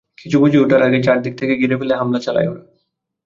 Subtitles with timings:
[0.17, 2.63] কিছু বুঝে ওঠার আগেই চারদিক থেকে ঘিরে ফেলে হামলা চালায় ওরা।